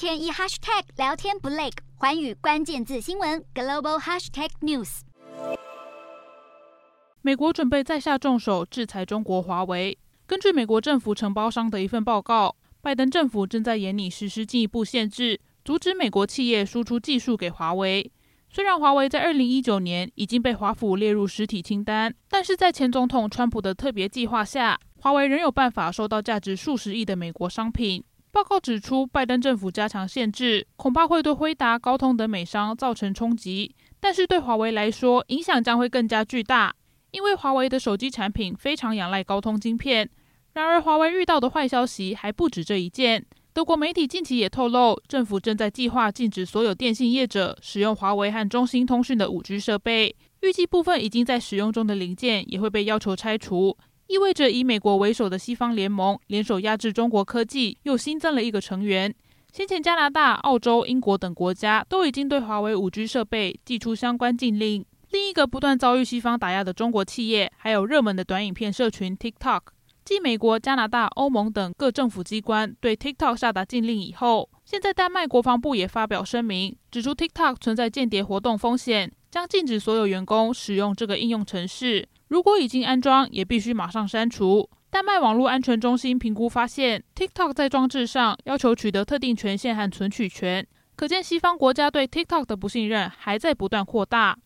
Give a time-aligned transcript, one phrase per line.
[0.00, 5.00] 天一 hashtag 聊天不累，寰宇关键字新闻 global hashtag news。
[7.20, 9.98] 美国准备再下重手制裁中国华为。
[10.26, 18.10] 根据美国政府承包商的一份报告，拜登政府正在研拟实施进一步限制，阻止美国企业输出技术给华为。
[18.48, 28.02] 虽然华为在二零一九年已经被华府列入实体清单，但是在前总统川普的特别计划下，华为仍有办法收到价值数十亿的美国商品。
[28.32, 36.74] 报告指出，拜登政府加强限制，恐怕会对辉达、高通等美商造成冲击，但是对华为来说，影响将会更加巨大，
[37.10, 40.08] 因为华为的手机产品非常仰赖高通晶片。
[40.52, 43.24] 然而，华为遇到的坏消息还不止这一件。
[43.52, 50.14] 德国媒体近期也透露，政府正在计划禁止所有电信业者使用华为和中兴通讯的 5G 设备。
[50.42, 53.76] 预计部分已经在使用中的零件也会被要求拆除，
[54.10, 59.14] 意味着以美国为首的西方联盟联手压制中国科技，又新增了一个成员。
[59.52, 64.84] 先前加拿大、澳洲、英国等国家都已经对华为 5G 设备寄出相关禁令。
[65.10, 69.60] 另一个不断遭遇西方打压的中国企业，还有热门的短影片社群 TikTok。
[70.04, 82.08] 继美国、加拿大、欧盟等各政府机关对 TikTok 下达禁令以后，现在丹麦国防部也发表声明，指出 TikTok 存在间谍活动风险，将禁止所有员工使用这个应用程式。
[82.30, 84.70] 如果已经安装，也必须马上删除。
[84.88, 90.64] 丹麦网络安全中心评估发现，TikTok 在装置上要求取得特定权限和存取权，
[90.94, 94.38] 可见西方国家对 TikTok 的不信任还在不断扩大。